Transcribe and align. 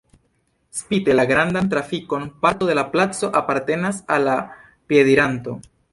Spite 0.77 1.13
la 1.17 1.25
grandan 1.31 1.69
trafikon 1.73 2.25
parto 2.45 2.69
de 2.71 2.77
la 2.79 2.85
placo 2.95 3.29
apartenas 3.43 4.03
al 4.17 4.27
la 4.31 4.39
piedirantoj. 4.93 5.57